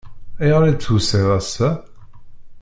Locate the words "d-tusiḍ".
0.73-1.27